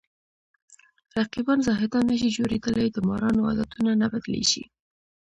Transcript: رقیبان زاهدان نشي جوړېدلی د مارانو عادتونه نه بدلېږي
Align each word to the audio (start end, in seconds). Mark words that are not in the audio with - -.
رقیبان 1.19 1.59
زاهدان 1.67 2.03
نشي 2.11 2.29
جوړېدلی 2.37 2.87
د 2.91 2.97
مارانو 3.07 3.47
عادتونه 3.49 3.91
نه 4.01 4.07
بدلېږي 4.11 4.63